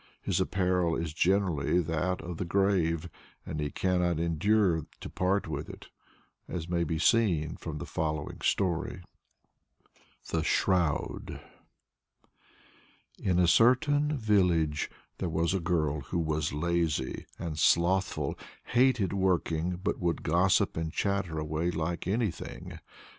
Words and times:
His 0.23 0.39
apparel 0.41 0.95
is 0.95 1.13
generally 1.13 1.79
that 1.79 2.21
of 2.21 2.37
the 2.37 2.43
grave, 2.43 3.07
and 3.45 3.59
he 3.59 3.69
cannot 3.69 4.17
endure 4.19 4.87
to 4.99 5.09
part 5.11 5.47
with 5.47 5.69
it, 5.69 5.89
as 6.47 6.67
may 6.67 6.83
be 6.83 6.97
seen 6.97 7.55
from 7.55 7.77
the 7.77 7.85
following 7.85 8.41
story 8.41 9.03
THE 10.31 10.41
SHROUD. 10.43 11.39
In 13.19 13.37
a 13.37 13.47
certain 13.47 14.17
village 14.17 14.89
there 15.19 15.29
was 15.29 15.53
a 15.53 15.59
girl 15.59 15.99
who 16.01 16.17
was 16.17 16.51
lazy 16.51 17.27
and 17.37 17.59
slothful, 17.59 18.39
hated 18.63 19.13
working 19.13 19.75
but 19.83 19.99
would 19.99 20.23
gossip 20.23 20.77
and 20.77 20.91
chatter 20.91 21.37
away 21.37 21.69
like 21.69 22.07
anything. 22.07 22.79